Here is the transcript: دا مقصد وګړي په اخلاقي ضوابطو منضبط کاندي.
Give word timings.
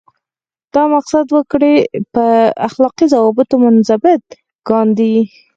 دا 0.73 0.83
مقصد 0.95 1.25
وګړي 1.35 1.75
په 2.13 2.25
اخلاقي 2.67 3.05
ضوابطو 3.13 3.55
منضبط 3.63 4.23
کاندي. 4.67 5.15